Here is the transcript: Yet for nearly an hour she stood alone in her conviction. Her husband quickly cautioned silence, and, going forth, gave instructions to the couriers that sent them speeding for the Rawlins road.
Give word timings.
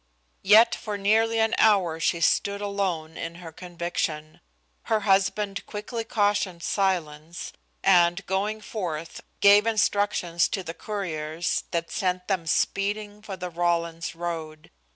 Yet 0.41 0.73
for 0.73 0.97
nearly 0.97 1.37
an 1.39 1.53
hour 1.59 1.99
she 1.99 2.21
stood 2.21 2.59
alone 2.59 3.17
in 3.17 3.35
her 3.35 3.51
conviction. 3.51 4.41
Her 4.85 5.01
husband 5.01 5.63
quickly 5.67 6.03
cautioned 6.03 6.63
silence, 6.63 7.53
and, 7.83 8.25
going 8.25 8.61
forth, 8.61 9.21
gave 9.41 9.67
instructions 9.67 10.47
to 10.47 10.63
the 10.63 10.73
couriers 10.73 11.65
that 11.69 11.91
sent 11.91 12.27
them 12.27 12.47
speeding 12.47 13.21
for 13.21 13.37
the 13.37 13.51
Rawlins 13.51 14.15
road. 14.15 14.71